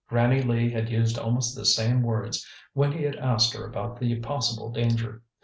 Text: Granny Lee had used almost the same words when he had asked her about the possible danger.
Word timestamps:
Granny 0.09 0.41
Lee 0.41 0.71
had 0.71 0.89
used 0.89 1.19
almost 1.19 1.55
the 1.55 1.63
same 1.63 2.01
words 2.01 2.43
when 2.73 2.91
he 2.91 3.03
had 3.03 3.17
asked 3.17 3.53
her 3.55 3.67
about 3.67 3.99
the 3.99 4.15
possible 4.21 4.71
danger. 4.71 5.21